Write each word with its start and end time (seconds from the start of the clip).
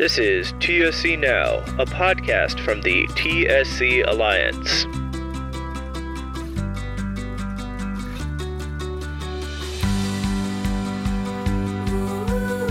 This 0.00 0.16
is 0.16 0.54
TSC 0.54 1.18
Now, 1.18 1.58
a 1.78 1.84
podcast 1.84 2.58
from 2.60 2.80
the 2.80 3.04
TSC 3.08 4.02
Alliance. 4.08 4.84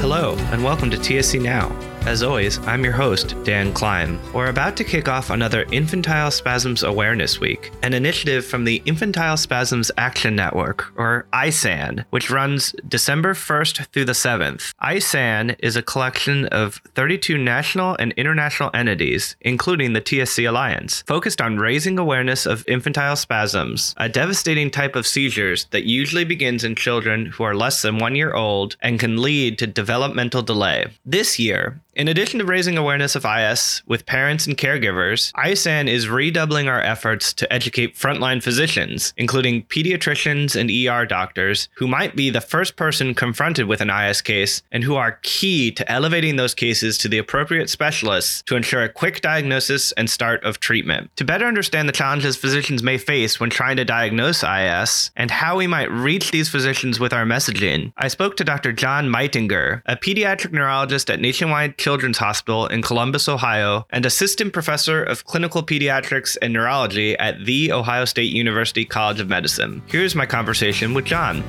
Hello, 0.02 0.36
and 0.52 0.64
welcome 0.64 0.90
to 0.90 0.98
TSC 0.98 1.40
Now. 1.40 1.70
As 2.06 2.24
always, 2.24 2.58
I'm 2.66 2.84
your 2.84 2.94
host, 2.94 3.36
Dan 3.44 3.74
Klein. 3.74 4.20
We're 4.34 4.50
about 4.50 4.78
to 4.78 4.84
kick 4.84 5.08
off 5.08 5.30
another 5.30 5.66
Infantile 5.72 6.32
Spasms 6.32 6.82
Awareness 6.82 7.40
Week, 7.40 7.72
an 7.84 7.94
initiative 7.94 8.46
from 8.46 8.64
the 8.64 8.82
Infantile 8.86 9.38
Spasms 9.38 9.92
Action 9.98 10.36
Network, 10.36 10.92
or 10.96 11.28
ISAN, 11.34 12.06
which 12.10 12.32
runs 12.32 12.74
December 12.88 13.34
1st 13.34 13.88
through 13.88 14.06
the 14.06 14.14
7th. 14.14 14.74
ISAN 14.82 15.56
is 15.60 15.76
a 15.76 15.84
collection 15.84 16.46
of 16.48 16.82
32 16.96 17.38
national 17.38 17.96
and 18.00 18.14
international 18.14 18.72
entities, 18.74 19.36
including 19.42 19.94
the 19.94 20.02
TSC 20.02 20.48
Alliance, 20.48 21.04
focused 21.06 21.42
on 21.42 21.60
raising 21.60 22.00
awareness 22.00 22.46
of 22.46 22.68
infantile 22.68 23.18
spasms, 23.18 23.94
a 23.98 24.10
devastating 24.10 24.72
type 24.72 24.96
of 24.96 25.06
seizures 25.06 25.66
that 25.72 25.84
usually 25.84 26.24
begins 26.24 26.64
in 26.64 26.76
children 26.76 27.28
who 27.28 27.44
are 27.44 27.56
less 27.56 27.82
than 27.82 28.00
one 28.00 28.16
year 28.16 28.34
old 28.34 28.78
and 28.82 29.00
can 29.00 29.22
lead 29.22 29.60
to 29.60 29.68
developmental 29.68 30.42
delay. 30.42 30.88
This 31.06 31.38
year, 31.38 31.80
in 32.00 32.08
addition 32.08 32.40
to 32.40 32.46
raising 32.46 32.78
awareness 32.78 33.14
of 33.14 33.26
IS 33.26 33.84
with 33.86 34.06
parents 34.06 34.48
and 34.48 34.58
caregivers, 34.58 35.34
ISAN 35.34 35.90
is 35.90 36.08
redoubling 36.08 36.70
our 36.70 36.80
efforts 36.80 37.34
to 37.34 37.52
educate 37.52 37.94
frontline 37.94 38.42
physicians, 38.42 39.14
including 39.18 39.64
pediatricians 39.64 40.56
and 40.56 40.72
ER 40.72 41.06
doctors, 41.06 41.68
who 41.76 41.90
might 41.90 42.16
be 42.16 42.30
the 42.30 42.40
first 42.40 42.78
person 42.78 43.14
confronted 43.14 43.68
with 43.68 43.82
an 43.82 43.90
IS 43.90 44.22
case 44.22 44.64
and 44.72 44.86
who 44.86 44.96
are 44.96 45.20
key 45.24 45.74
to 45.74 45.92
elevating 45.92 46.38
those 46.38 46.56
cases 46.56 46.98
to 46.98 47.10
the 47.10 47.18
appropriate 47.18 47.70
specialists 47.70 48.44
to 48.44 48.56
ensure 48.56 48.82
a 48.82 48.88
quick 48.88 49.20
diagnosis 49.20 49.92
and 49.92 50.10
start 50.10 50.42
of 50.46 50.62
treatment. 50.62 51.14
To 51.18 51.26
better 51.26 51.48
understand 51.48 51.90
the 51.90 51.94
challenges 51.94 52.38
physicians 52.38 52.82
may 52.82 52.98
face 52.98 53.42
when 53.42 53.50
trying 53.50 53.76
to 53.76 53.84
diagnose 53.84 54.42
IS 54.42 55.12
and 55.18 55.30
how 55.30 55.58
we 55.58 55.68
might 55.68 55.92
reach 55.92 56.32
these 56.32 56.48
physicians 56.48 56.98
with 56.98 57.12
our 57.12 57.26
messaging, 57.26 57.92
I 57.98 58.08
spoke 58.08 58.38
to 58.38 58.46
Dr. 58.46 58.72
John 58.72 59.10
Mytinger, 59.10 59.82
a 59.86 59.98
pediatric 59.98 60.54
neurologist 60.54 61.10
at 61.10 61.20
Nationwide 61.20 61.78
Children's 61.78 61.89
Hospital 62.18 62.68
in 62.68 62.82
Columbus, 62.82 63.28
Ohio, 63.28 63.86
and 63.90 64.06
assistant 64.06 64.54
professor 64.54 65.04
of 65.04 65.26
clinical 65.26 65.64
pediatrics 65.64 66.38
and 66.42 66.54
neurology 66.54 67.18
at 67.18 67.46
The 67.46 67.72
Ohio 67.72 68.06
State 68.06 68.32
University 68.32 68.86
College 68.86 69.20
of 69.20 69.30
Medicine. 69.30 69.82
Here's 69.88 70.16
my 70.16 70.26
conversation 70.26 70.94
with 70.94 71.06
John. 71.06 71.44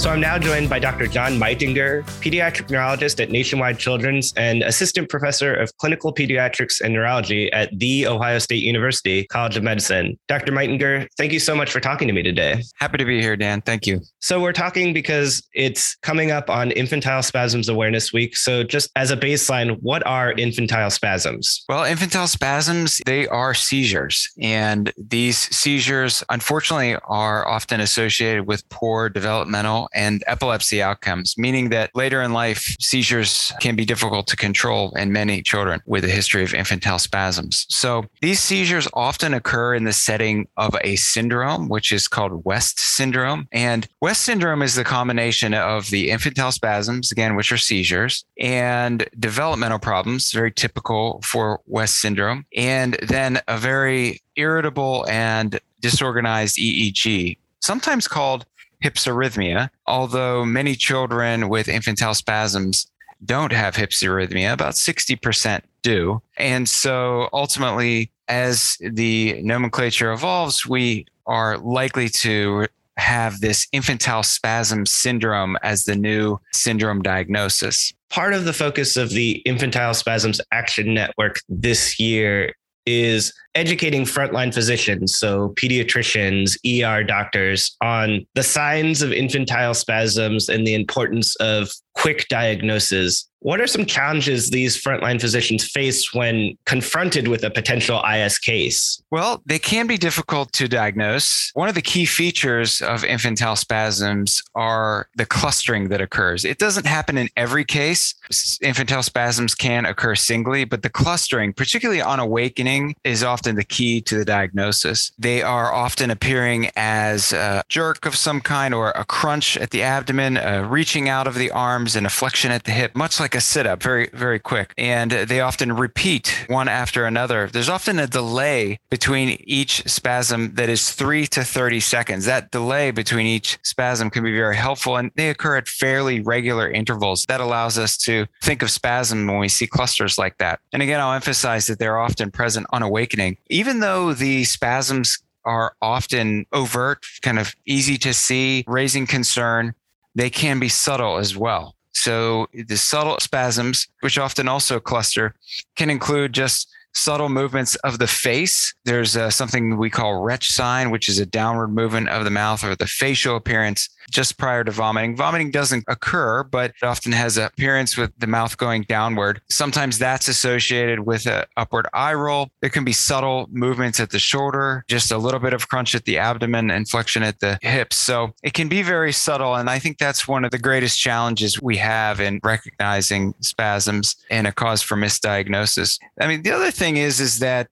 So 0.00 0.08
I'm 0.08 0.18
now 0.18 0.38
joined 0.38 0.70
by 0.70 0.78
Dr. 0.78 1.06
John 1.06 1.34
Mytinger, 1.38 2.04
pediatric 2.22 2.70
neurologist 2.70 3.20
at 3.20 3.30
Nationwide 3.30 3.78
Children's 3.78 4.32
and 4.34 4.62
assistant 4.62 5.10
professor 5.10 5.54
of 5.54 5.76
clinical 5.76 6.10
pediatrics 6.14 6.80
and 6.80 6.94
neurology 6.94 7.52
at 7.52 7.78
The 7.78 8.06
Ohio 8.06 8.38
State 8.38 8.62
University 8.62 9.26
College 9.26 9.58
of 9.58 9.62
Medicine. 9.62 10.18
Dr. 10.26 10.52
Mytinger, 10.52 11.06
thank 11.18 11.34
you 11.34 11.38
so 11.38 11.54
much 11.54 11.70
for 11.70 11.80
talking 11.80 12.08
to 12.08 12.14
me 12.14 12.22
today. 12.22 12.62
Happy 12.76 12.96
to 12.96 13.04
be 13.04 13.20
here, 13.20 13.36
Dan. 13.36 13.60
Thank 13.60 13.86
you. 13.86 14.00
So 14.20 14.40
we're 14.40 14.54
talking 14.54 14.94
because 14.94 15.46
it's 15.52 15.96
coming 15.96 16.30
up 16.30 16.48
on 16.48 16.70
Infantile 16.70 17.22
Spasms 17.22 17.68
Awareness 17.68 18.10
Week. 18.10 18.38
So 18.38 18.64
just 18.64 18.90
as 18.96 19.10
a 19.10 19.18
baseline, 19.18 19.76
what 19.82 20.06
are 20.06 20.32
infantile 20.32 20.88
spasms? 20.88 21.62
Well, 21.68 21.84
infantile 21.84 22.26
spasms, 22.26 23.02
they 23.04 23.28
are 23.28 23.52
seizures. 23.52 24.30
And 24.40 24.94
these 24.96 25.36
seizures, 25.54 26.24
unfortunately, 26.30 26.96
are 27.04 27.46
often 27.46 27.80
associated 27.80 28.46
with 28.46 28.66
poor 28.70 29.10
developmental 29.10 29.89
and 29.94 30.22
epilepsy 30.26 30.82
outcomes, 30.82 31.36
meaning 31.36 31.70
that 31.70 31.90
later 31.94 32.22
in 32.22 32.32
life, 32.32 32.76
seizures 32.80 33.52
can 33.60 33.76
be 33.76 33.84
difficult 33.84 34.26
to 34.28 34.36
control 34.36 34.92
in 34.96 35.12
many 35.12 35.42
children 35.42 35.80
with 35.86 36.04
a 36.04 36.08
history 36.08 36.42
of 36.42 36.54
infantile 36.54 36.98
spasms. 36.98 37.66
So 37.68 38.04
these 38.20 38.40
seizures 38.40 38.88
often 38.94 39.34
occur 39.34 39.74
in 39.74 39.84
the 39.84 39.92
setting 39.92 40.48
of 40.56 40.76
a 40.82 40.96
syndrome, 40.96 41.68
which 41.68 41.92
is 41.92 42.08
called 42.08 42.44
West 42.44 42.80
syndrome. 42.80 43.48
And 43.52 43.86
West 44.00 44.22
syndrome 44.22 44.62
is 44.62 44.74
the 44.74 44.84
combination 44.84 45.54
of 45.54 45.90
the 45.90 46.10
infantile 46.10 46.52
spasms, 46.52 47.12
again, 47.12 47.36
which 47.36 47.52
are 47.52 47.58
seizures, 47.58 48.24
and 48.38 49.08
developmental 49.18 49.78
problems, 49.78 50.32
very 50.32 50.52
typical 50.52 51.20
for 51.22 51.60
West 51.66 52.00
syndrome, 52.00 52.46
and 52.56 52.94
then 53.02 53.40
a 53.48 53.58
very 53.58 54.20
irritable 54.36 55.06
and 55.08 55.60
disorganized 55.80 56.56
EEG, 56.58 57.38
sometimes 57.60 58.08
called 58.08 58.46
hypsarrhythmia, 58.82 59.70
although 59.86 60.44
many 60.44 60.74
children 60.74 61.48
with 61.48 61.68
infantile 61.68 62.14
spasms 62.14 62.86
don't 63.24 63.52
have 63.52 63.74
hypsarrhythmia, 63.74 64.52
about 64.52 64.74
60% 64.74 65.62
do. 65.82 66.22
And 66.36 66.68
so 66.68 67.28
ultimately, 67.32 68.10
as 68.28 68.76
the 68.80 69.40
nomenclature 69.42 70.12
evolves, 70.12 70.66
we 70.66 71.06
are 71.26 71.58
likely 71.58 72.08
to 72.08 72.66
have 72.96 73.40
this 73.40 73.66
infantile 73.72 74.22
spasm 74.22 74.84
syndrome 74.84 75.56
as 75.62 75.84
the 75.84 75.96
new 75.96 76.38
syndrome 76.52 77.02
diagnosis. 77.02 77.92
Part 78.10 78.34
of 78.34 78.44
the 78.44 78.52
focus 78.52 78.96
of 78.96 79.10
the 79.10 79.34
Infantile 79.46 79.94
Spasms 79.94 80.40
Action 80.52 80.94
Network 80.94 81.40
this 81.48 81.98
year 82.00 82.54
is 82.86 83.32
educating 83.54 84.04
frontline 84.04 84.52
physicians, 84.52 85.18
so 85.18 85.50
pediatricians, 85.50 86.56
ER 86.64 87.04
doctors, 87.04 87.76
on 87.80 88.26
the 88.34 88.42
signs 88.42 89.02
of 89.02 89.12
infantile 89.12 89.74
spasms 89.74 90.48
and 90.48 90.66
the 90.66 90.74
importance 90.74 91.36
of 91.36 91.70
quick 91.94 92.28
diagnosis. 92.28 93.26
What 93.42 93.58
are 93.58 93.66
some 93.66 93.86
challenges 93.86 94.50
these 94.50 94.76
frontline 94.76 95.18
physicians 95.18 95.64
face 95.64 96.12
when 96.12 96.58
confronted 96.66 97.26
with 97.26 97.42
a 97.42 97.50
potential 97.50 98.02
IS 98.04 98.38
case? 98.38 99.02
Well, 99.10 99.42
they 99.46 99.58
can 99.58 99.86
be 99.86 99.96
difficult 99.96 100.52
to 100.52 100.68
diagnose. 100.68 101.50
One 101.54 101.70
of 101.70 101.74
the 101.74 101.80
key 101.80 102.04
features 102.04 102.82
of 102.82 103.02
infantile 103.02 103.56
spasms 103.56 104.42
are 104.54 105.08
the 105.16 105.24
clustering 105.24 105.88
that 105.88 106.02
occurs. 106.02 106.44
It 106.44 106.58
doesn't 106.58 106.84
happen 106.84 107.16
in 107.16 107.30
every 107.34 107.64
case. 107.64 108.14
Infantile 108.60 109.02
spasms 109.02 109.54
can 109.54 109.86
occur 109.86 110.14
singly, 110.16 110.64
but 110.64 110.82
the 110.82 110.90
clustering, 110.90 111.54
particularly 111.54 112.02
on 112.02 112.20
awakening, 112.20 112.94
is 113.04 113.22
often 113.22 113.56
the 113.56 113.64
key 113.64 114.02
to 114.02 114.18
the 114.18 114.24
diagnosis. 114.24 115.12
They 115.18 115.40
are 115.40 115.72
often 115.72 116.10
appearing 116.10 116.70
as 116.76 117.32
a 117.32 117.62
jerk 117.70 118.04
of 118.04 118.16
some 118.16 118.42
kind 118.42 118.74
or 118.74 118.90
a 118.90 119.04
crunch 119.06 119.56
at 119.56 119.70
the 119.70 119.82
abdomen, 119.82 120.36
a 120.36 120.62
reaching 120.62 121.08
out 121.08 121.26
of 121.26 121.36
the 121.36 121.50
arms, 121.80 121.96
and 121.96 122.06
a 122.06 122.10
flexion 122.10 122.52
at 122.52 122.64
the 122.64 122.72
hip, 122.72 122.94
much 122.94 123.18
like 123.18 123.34
a 123.34 123.40
sit 123.40 123.66
up, 123.66 123.82
very, 123.82 124.10
very 124.12 124.38
quick. 124.38 124.74
And 124.76 125.10
they 125.10 125.40
often 125.40 125.72
repeat 125.72 126.44
one 126.48 126.68
after 126.68 127.06
another. 127.06 127.48
There's 127.50 127.70
often 127.70 127.98
a 127.98 128.06
delay 128.06 128.78
between 128.90 129.42
each 129.44 129.88
spasm 129.88 130.54
that 130.56 130.68
is 130.68 130.92
three 130.92 131.26
to 131.28 131.42
30 131.42 131.80
seconds. 131.80 132.26
That 132.26 132.50
delay 132.50 132.90
between 132.90 133.26
each 133.26 133.58
spasm 133.62 134.10
can 134.10 134.22
be 134.22 134.36
very 134.36 134.56
helpful 134.56 134.96
and 134.98 135.10
they 135.16 135.30
occur 135.30 135.56
at 135.56 135.68
fairly 135.68 136.20
regular 136.20 136.70
intervals. 136.70 137.24
That 137.28 137.40
allows 137.40 137.78
us 137.78 137.96
to 137.98 138.26
think 138.42 138.60
of 138.62 138.70
spasm 138.70 139.26
when 139.26 139.38
we 139.38 139.48
see 139.48 139.66
clusters 139.66 140.18
like 140.18 140.36
that. 140.36 140.60
And 140.74 140.82
again, 140.82 141.00
I'll 141.00 141.14
emphasize 141.14 141.66
that 141.68 141.78
they're 141.78 141.98
often 141.98 142.30
present 142.30 142.66
on 142.70 142.82
awakening. 142.82 143.38
Even 143.48 143.80
though 143.80 144.12
the 144.12 144.44
spasms 144.44 145.18
are 145.44 145.74
often 145.80 146.46
overt, 146.52 147.04
kind 147.22 147.38
of 147.38 147.54
easy 147.66 147.96
to 147.98 148.12
see, 148.12 148.64
raising 148.66 149.06
concern, 149.06 149.74
they 150.14 150.30
can 150.30 150.58
be 150.58 150.68
subtle 150.68 151.16
as 151.18 151.36
well. 151.36 151.76
So 151.92 152.46
the 152.52 152.76
subtle 152.76 153.18
spasms, 153.20 153.88
which 154.00 154.18
often 154.18 154.48
also 154.48 154.80
cluster, 154.80 155.34
can 155.76 155.90
include 155.90 156.32
just 156.32 156.68
subtle 156.92 157.28
movements 157.28 157.76
of 157.76 157.98
the 157.98 158.06
face. 158.06 158.74
There's 158.84 159.16
uh, 159.16 159.30
something 159.30 159.76
we 159.76 159.90
call 159.90 160.22
retch 160.22 160.48
sign, 160.48 160.90
which 160.90 161.08
is 161.08 161.18
a 161.18 161.26
downward 161.26 161.68
movement 161.68 162.08
of 162.08 162.24
the 162.24 162.30
mouth 162.30 162.64
or 162.64 162.74
the 162.74 162.86
facial 162.86 163.36
appearance 163.36 163.88
just 164.10 164.38
prior 164.38 164.64
to 164.64 164.70
vomiting. 164.70 165.16
Vomiting 165.16 165.50
doesn't 165.50 165.84
occur, 165.88 166.42
but 166.42 166.70
it 166.70 166.84
often 166.84 167.12
has 167.12 167.36
an 167.36 167.44
appearance 167.44 167.96
with 167.96 168.12
the 168.18 168.26
mouth 168.26 168.56
going 168.58 168.82
downward. 168.82 169.40
Sometimes 169.48 169.98
that's 169.98 170.28
associated 170.28 171.00
with 171.00 171.26
an 171.26 171.44
upward 171.56 171.86
eye 171.94 172.14
roll. 172.14 172.50
There 172.60 172.70
can 172.70 172.84
be 172.84 172.92
subtle 172.92 173.48
movements 173.50 174.00
at 174.00 174.10
the 174.10 174.18
shoulder, 174.18 174.84
just 174.88 175.12
a 175.12 175.18
little 175.18 175.40
bit 175.40 175.52
of 175.52 175.68
crunch 175.68 175.94
at 175.94 176.04
the 176.04 176.18
abdomen, 176.18 176.70
and 176.70 176.88
flexion 176.88 177.22
at 177.22 177.40
the 177.40 177.58
hips. 177.62 177.96
So 177.96 178.32
it 178.42 178.52
can 178.52 178.68
be 178.68 178.82
very 178.82 179.12
subtle. 179.12 179.54
And 179.54 179.70
I 179.70 179.78
think 179.78 179.98
that's 179.98 180.28
one 180.28 180.44
of 180.44 180.50
the 180.50 180.58
greatest 180.58 180.98
challenges 181.00 181.60
we 181.60 181.76
have 181.76 182.20
in 182.20 182.40
recognizing 182.42 183.34
spasms 183.40 184.16
and 184.30 184.46
a 184.46 184.52
cause 184.52 184.82
for 184.82 184.96
misdiagnosis. 184.96 185.98
I 186.20 186.26
mean, 186.26 186.42
the 186.42 186.50
other 186.50 186.70
thing 186.70 186.96
is, 186.96 187.20
is 187.20 187.38
that 187.38 187.68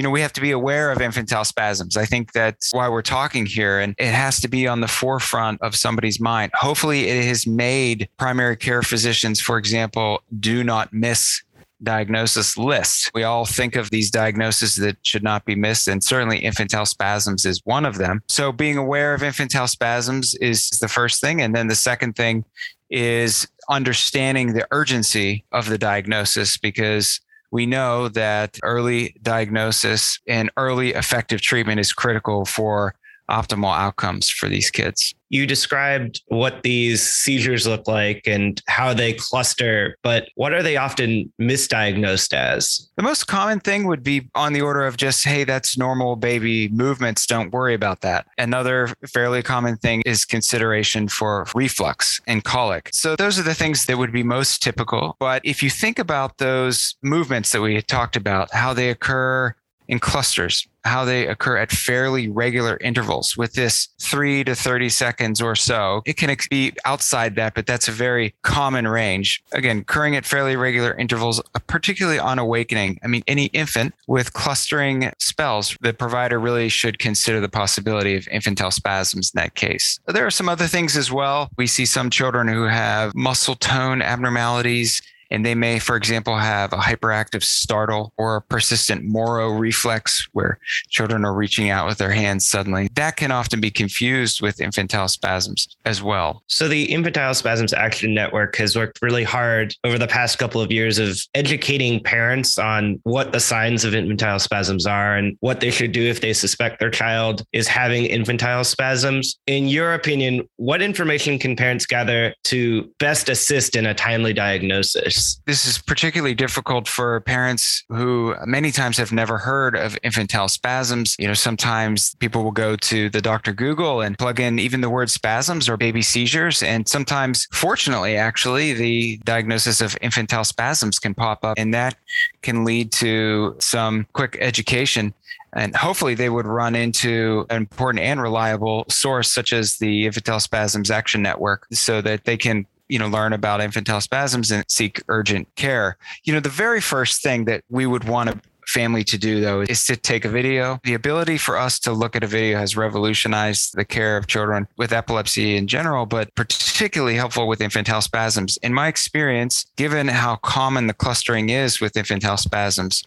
you 0.00 0.04
know, 0.04 0.08
we 0.08 0.22
have 0.22 0.32
to 0.32 0.40
be 0.40 0.52
aware 0.52 0.90
of 0.92 1.02
infantile 1.02 1.44
spasms. 1.44 1.94
I 1.94 2.06
think 2.06 2.32
that's 2.32 2.72
why 2.72 2.88
we're 2.88 3.02
talking 3.02 3.44
here. 3.44 3.80
And 3.80 3.94
it 3.98 4.14
has 4.14 4.40
to 4.40 4.48
be 4.48 4.66
on 4.66 4.80
the 4.80 4.88
forefront 4.88 5.60
of 5.60 5.76
somebody's 5.76 6.18
mind. 6.18 6.52
Hopefully, 6.54 7.08
it 7.08 7.26
has 7.26 7.46
made 7.46 8.08
primary 8.16 8.56
care 8.56 8.80
physicians, 8.80 9.42
for 9.42 9.58
example, 9.58 10.22
do 10.38 10.64
not 10.64 10.90
miss 10.94 11.42
diagnosis 11.82 12.56
lists. 12.56 13.10
We 13.12 13.24
all 13.24 13.44
think 13.44 13.76
of 13.76 13.90
these 13.90 14.10
diagnoses 14.10 14.76
that 14.76 14.96
should 15.02 15.22
not 15.22 15.44
be 15.44 15.54
missed, 15.54 15.86
and 15.86 16.02
certainly 16.02 16.38
infantile 16.38 16.86
spasms 16.86 17.44
is 17.44 17.60
one 17.64 17.84
of 17.84 17.98
them. 17.98 18.22
So, 18.26 18.52
being 18.52 18.78
aware 18.78 19.12
of 19.12 19.22
infantile 19.22 19.68
spasms 19.68 20.34
is 20.36 20.70
the 20.80 20.88
first 20.88 21.20
thing. 21.20 21.42
And 21.42 21.54
then 21.54 21.66
the 21.66 21.74
second 21.74 22.16
thing 22.16 22.46
is 22.88 23.46
understanding 23.68 24.54
the 24.54 24.66
urgency 24.70 25.44
of 25.52 25.68
the 25.68 25.76
diagnosis 25.76 26.56
because 26.56 27.20
we 27.50 27.66
know 27.66 28.08
that 28.08 28.58
early 28.62 29.16
diagnosis 29.22 30.20
and 30.26 30.50
early 30.56 30.94
effective 30.94 31.40
treatment 31.40 31.80
is 31.80 31.92
critical 31.92 32.44
for 32.44 32.94
optimal 33.30 33.76
outcomes 33.76 34.28
for 34.28 34.48
these 34.48 34.70
kids 34.70 35.14
you 35.30 35.46
described 35.46 36.22
what 36.26 36.62
these 36.62 37.02
seizures 37.02 37.66
look 37.66 37.86
like 37.86 38.26
and 38.26 38.60
how 38.66 38.92
they 38.92 39.12
cluster, 39.14 39.96
but 40.02 40.28
what 40.34 40.52
are 40.52 40.62
they 40.62 40.76
often 40.76 41.32
misdiagnosed 41.40 42.34
as? 42.34 42.90
The 42.96 43.04
most 43.04 43.28
common 43.28 43.60
thing 43.60 43.86
would 43.86 44.02
be 44.02 44.28
on 44.34 44.52
the 44.52 44.60
order 44.60 44.84
of 44.84 44.96
just, 44.96 45.24
hey, 45.24 45.44
that's 45.44 45.78
normal 45.78 46.16
baby 46.16 46.68
movements. 46.68 47.26
Don't 47.26 47.52
worry 47.52 47.74
about 47.74 48.00
that. 48.00 48.26
Another 48.38 48.88
fairly 49.06 49.42
common 49.42 49.76
thing 49.76 50.02
is 50.04 50.24
consideration 50.24 51.06
for 51.08 51.46
reflux 51.54 52.20
and 52.26 52.42
colic. 52.42 52.90
So 52.92 53.14
those 53.14 53.38
are 53.38 53.44
the 53.44 53.54
things 53.54 53.86
that 53.86 53.98
would 53.98 54.12
be 54.12 54.24
most 54.24 54.62
typical. 54.62 55.16
But 55.20 55.42
if 55.44 55.62
you 55.62 55.70
think 55.70 56.00
about 56.00 56.38
those 56.38 56.96
movements 57.02 57.52
that 57.52 57.62
we 57.62 57.80
talked 57.82 58.16
about, 58.16 58.52
how 58.52 58.74
they 58.74 58.90
occur 58.90 59.54
in 59.90 59.98
clusters, 59.98 60.68
how 60.84 61.04
they 61.04 61.26
occur 61.26 61.56
at 61.56 61.72
fairly 61.72 62.28
regular 62.28 62.78
intervals 62.80 63.36
with 63.36 63.54
this 63.54 63.88
three 64.00 64.44
to 64.44 64.54
30 64.54 64.88
seconds 64.88 65.42
or 65.42 65.56
so. 65.56 66.00
It 66.06 66.16
can 66.16 66.34
be 66.48 66.72
outside 66.84 67.34
that, 67.34 67.54
but 67.54 67.66
that's 67.66 67.88
a 67.88 67.92
very 67.92 68.32
common 68.42 68.86
range. 68.86 69.42
Again, 69.50 69.78
occurring 69.78 70.14
at 70.14 70.24
fairly 70.24 70.54
regular 70.54 70.94
intervals, 70.94 71.40
uh, 71.40 71.58
particularly 71.66 72.20
on 72.20 72.38
awakening. 72.38 73.00
I 73.02 73.08
mean, 73.08 73.24
any 73.26 73.46
infant 73.46 73.92
with 74.06 74.32
clustering 74.32 75.12
spells, 75.18 75.76
the 75.80 75.92
provider 75.92 76.38
really 76.38 76.68
should 76.68 77.00
consider 77.00 77.40
the 77.40 77.48
possibility 77.48 78.14
of 78.14 78.28
infantile 78.28 78.70
spasms 78.70 79.32
in 79.34 79.40
that 79.40 79.56
case. 79.56 79.98
There 80.06 80.24
are 80.24 80.30
some 80.30 80.48
other 80.48 80.68
things 80.68 80.96
as 80.96 81.10
well. 81.10 81.50
We 81.58 81.66
see 81.66 81.84
some 81.84 82.10
children 82.10 82.46
who 82.46 82.62
have 82.62 83.12
muscle 83.16 83.56
tone 83.56 84.02
abnormalities 84.02 85.02
and 85.30 85.44
they 85.44 85.54
may, 85.54 85.78
for 85.78 85.96
example, 85.96 86.36
have 86.36 86.72
a 86.72 86.76
hyperactive 86.76 87.42
startle 87.42 88.12
or 88.16 88.36
a 88.36 88.42
persistent 88.42 89.04
Moro 89.04 89.50
reflex 89.50 90.26
where 90.32 90.58
children 90.88 91.24
are 91.24 91.34
reaching 91.34 91.70
out 91.70 91.86
with 91.86 91.98
their 91.98 92.10
hands 92.10 92.48
suddenly. 92.48 92.88
That 92.94 93.16
can 93.16 93.30
often 93.30 93.60
be 93.60 93.70
confused 93.70 94.42
with 94.42 94.60
infantile 94.60 95.08
spasms 95.08 95.76
as 95.84 96.02
well. 96.02 96.42
So, 96.46 96.68
the 96.68 96.84
Infantile 96.84 97.34
Spasms 97.34 97.72
Action 97.72 98.14
Network 98.14 98.56
has 98.56 98.76
worked 98.76 99.00
really 99.02 99.24
hard 99.24 99.74
over 99.84 99.98
the 99.98 100.06
past 100.06 100.38
couple 100.38 100.60
of 100.60 100.72
years 100.72 100.98
of 100.98 101.18
educating 101.34 102.02
parents 102.02 102.58
on 102.58 103.00
what 103.04 103.32
the 103.32 103.40
signs 103.40 103.84
of 103.84 103.94
infantile 103.94 104.38
spasms 104.38 104.86
are 104.86 105.16
and 105.16 105.36
what 105.40 105.60
they 105.60 105.70
should 105.70 105.92
do 105.92 106.02
if 106.02 106.20
they 106.20 106.32
suspect 106.32 106.80
their 106.80 106.90
child 106.90 107.44
is 107.52 107.68
having 107.68 108.06
infantile 108.06 108.64
spasms. 108.64 109.38
In 109.46 109.68
your 109.68 109.94
opinion, 109.94 110.48
what 110.56 110.82
information 110.82 111.38
can 111.38 111.56
parents 111.56 111.86
gather 111.86 112.34
to 112.44 112.90
best 112.98 113.28
assist 113.28 113.76
in 113.76 113.86
a 113.86 113.94
timely 113.94 114.32
diagnosis? 114.32 115.19
This 115.46 115.66
is 115.66 115.78
particularly 115.78 116.34
difficult 116.34 116.88
for 116.88 117.20
parents 117.20 117.84
who 117.88 118.34
many 118.46 118.70
times 118.70 118.96
have 118.98 119.12
never 119.12 119.38
heard 119.38 119.76
of 119.76 119.98
infantile 120.02 120.48
spasms. 120.48 121.16
You 121.18 121.28
know, 121.28 121.34
sometimes 121.34 122.14
people 122.16 122.42
will 122.42 122.50
go 122.52 122.76
to 122.76 123.10
the 123.10 123.20
Dr. 123.20 123.52
Google 123.52 124.00
and 124.00 124.18
plug 124.18 124.40
in 124.40 124.58
even 124.58 124.80
the 124.80 124.90
word 124.90 125.10
spasms 125.10 125.68
or 125.68 125.76
baby 125.76 126.02
seizures. 126.02 126.62
And 126.62 126.88
sometimes, 126.88 127.46
fortunately, 127.52 128.16
actually, 128.16 128.72
the 128.72 129.18
diagnosis 129.24 129.80
of 129.80 129.96
infantile 130.00 130.44
spasms 130.44 130.98
can 130.98 131.14
pop 131.14 131.44
up, 131.44 131.58
and 131.58 131.74
that 131.74 131.96
can 132.42 132.64
lead 132.64 132.92
to 132.92 133.56
some 133.58 134.06
quick 134.12 134.36
education 134.40 135.14
and 135.52 135.74
hopefully 135.74 136.14
they 136.14 136.30
would 136.30 136.46
run 136.46 136.74
into 136.74 137.46
an 137.50 137.56
important 137.56 138.04
and 138.04 138.22
reliable 138.22 138.84
source 138.88 139.30
such 139.30 139.52
as 139.52 139.78
the 139.78 140.06
infantile 140.06 140.40
spasms 140.40 140.90
action 140.90 141.22
network 141.22 141.66
so 141.72 142.00
that 142.00 142.24
they 142.24 142.36
can 142.36 142.66
you 142.90 142.98
know 142.98 143.08
learn 143.08 143.32
about 143.32 143.60
infantile 143.60 144.00
spasms 144.00 144.50
and 144.50 144.64
seek 144.68 145.02
urgent 145.08 145.48
care. 145.56 145.96
You 146.24 146.32
know 146.32 146.40
the 146.40 146.48
very 146.48 146.80
first 146.80 147.22
thing 147.22 147.44
that 147.46 147.62
we 147.70 147.86
would 147.86 148.04
want 148.04 148.30
a 148.30 148.40
family 148.66 149.02
to 149.02 149.18
do 149.18 149.40
though 149.40 149.62
is 149.62 149.84
to 149.86 149.96
take 149.96 150.24
a 150.24 150.28
video. 150.28 150.78
The 150.84 150.94
ability 150.94 151.38
for 151.38 151.58
us 151.58 151.78
to 151.80 151.92
look 151.92 152.14
at 152.14 152.22
a 152.22 152.26
video 152.26 152.58
has 152.58 152.76
revolutionized 152.76 153.74
the 153.74 153.84
care 153.84 154.16
of 154.16 154.26
children 154.26 154.68
with 154.76 154.92
epilepsy 154.92 155.56
in 155.56 155.66
general 155.66 156.06
but 156.06 156.34
particularly 156.34 157.16
helpful 157.16 157.48
with 157.48 157.60
infantile 157.60 158.00
spasms. 158.00 158.58
In 158.62 158.72
my 158.72 158.88
experience 158.88 159.66
given 159.76 160.08
how 160.08 160.36
common 160.36 160.86
the 160.86 160.94
clustering 160.94 161.50
is 161.50 161.80
with 161.80 161.96
infantile 161.96 162.36
spasms 162.36 163.02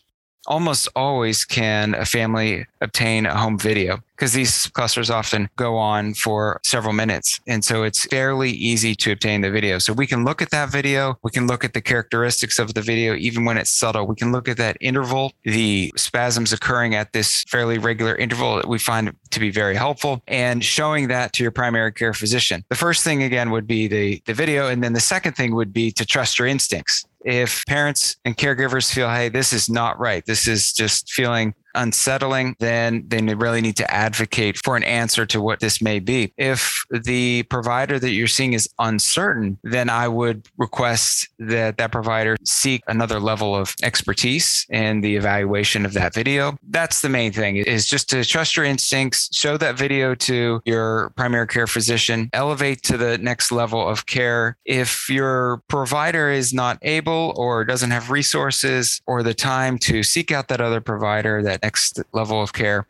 almost 0.47 0.87
always 0.95 1.45
can 1.45 1.93
a 1.95 2.05
family 2.05 2.65
obtain 2.81 3.25
a 3.25 3.37
home 3.37 3.57
video 3.57 3.99
because 4.15 4.33
these 4.33 4.67
clusters 4.67 5.09
often 5.09 5.49
go 5.55 5.75
on 5.75 6.13
for 6.13 6.61
several 6.63 6.93
minutes. 6.93 7.41
And 7.47 7.63
so 7.63 7.83
it's 7.83 8.05
fairly 8.05 8.51
easy 8.51 8.95
to 8.95 9.11
obtain 9.11 9.41
the 9.41 9.51
video. 9.51 9.79
So 9.79 9.91
we 9.91 10.07
can 10.07 10.23
look 10.23 10.41
at 10.41 10.51
that 10.51 10.71
video. 10.71 11.17
We 11.23 11.31
can 11.31 11.47
look 11.47 11.65
at 11.65 11.73
the 11.73 11.81
characteristics 11.81 12.59
of 12.59 12.73
the 12.73 12.81
video, 12.81 13.15
even 13.15 13.43
when 13.43 13.57
it's 13.57 13.71
subtle. 13.71 14.07
We 14.07 14.15
can 14.15 14.31
look 14.31 14.47
at 14.47 14.57
that 14.57 14.77
interval, 14.79 15.33
the 15.43 15.91
spasms 15.97 16.53
occurring 16.53 16.95
at 16.95 17.11
this 17.11 17.43
fairly 17.49 17.77
regular 17.77 18.15
interval 18.15 18.55
that 18.57 18.67
we 18.67 18.79
find 18.79 19.13
to 19.31 19.39
be 19.39 19.49
very 19.49 19.75
helpful 19.75 20.21
and 20.27 20.63
showing 20.63 21.07
that 21.07 21.33
to 21.33 21.43
your 21.43 21.51
primary 21.51 21.91
care 21.91 22.13
physician. 22.13 22.63
The 22.69 22.75
first 22.75 23.03
thing 23.03 23.23
again 23.23 23.51
would 23.51 23.67
be 23.67 23.87
the, 23.87 24.21
the 24.25 24.33
video. 24.33 24.67
And 24.69 24.83
then 24.83 24.93
the 24.93 24.99
second 24.99 25.33
thing 25.33 25.55
would 25.55 25.73
be 25.73 25.91
to 25.91 26.05
trust 26.05 26.39
your 26.39 26.47
instincts 26.47 27.05
if 27.23 27.65
parents 27.67 28.17
and 28.25 28.37
caregivers 28.37 28.93
feel, 28.93 29.09
hey, 29.09 29.29
this 29.29 29.53
is 29.53 29.69
not 29.69 29.99
right, 29.99 30.25
this 30.25 30.47
is 30.47 30.73
just 30.73 31.11
feeling 31.11 31.53
unsettling, 31.75 32.55
then 32.59 33.05
they 33.07 33.21
really 33.21 33.61
need 33.61 33.77
to 33.77 33.91
advocate 33.91 34.57
for 34.63 34.75
an 34.75 34.83
answer 34.83 35.25
to 35.25 35.41
what 35.41 35.59
this 35.59 35.81
may 35.81 35.99
be. 35.99 36.33
If 36.37 36.83
the 36.89 37.43
provider 37.43 37.99
that 37.99 38.11
you're 38.11 38.27
seeing 38.27 38.53
is 38.53 38.69
uncertain, 38.79 39.57
then 39.63 39.89
I 39.89 40.07
would 40.07 40.47
request 40.57 41.29
that 41.39 41.77
that 41.77 41.91
provider 41.91 42.35
seek 42.43 42.83
another 42.87 43.19
level 43.19 43.55
of 43.55 43.73
expertise 43.83 44.65
in 44.69 45.01
the 45.01 45.15
evaluation 45.15 45.85
of 45.85 45.93
that 45.93 46.13
video. 46.13 46.57
That's 46.69 47.01
the 47.01 47.09
main 47.09 47.31
thing 47.31 47.57
is 47.57 47.87
just 47.87 48.09
to 48.09 48.23
trust 48.23 48.55
your 48.55 48.65
instincts, 48.65 49.29
show 49.35 49.57
that 49.57 49.77
video 49.77 50.15
to 50.15 50.61
your 50.65 51.11
primary 51.15 51.47
care 51.47 51.67
physician, 51.67 52.29
elevate 52.33 52.83
to 52.83 52.97
the 52.97 53.17
next 53.17 53.51
level 53.51 53.87
of 53.87 54.05
care. 54.05 54.57
If 54.65 55.09
your 55.09 55.61
provider 55.67 56.29
is 56.29 56.53
not 56.53 56.77
able 56.81 57.33
or 57.35 57.65
doesn't 57.65 57.91
have 57.91 58.11
resources 58.11 59.01
or 59.07 59.23
the 59.23 59.33
time 59.33 59.77
to 59.79 60.03
seek 60.03 60.31
out 60.31 60.47
that 60.49 60.61
other 60.61 60.81
provider 60.81 61.41
that 61.43 61.62
next 61.63 61.99
level 62.11 62.41
of 62.41 62.53
care, 62.53 62.85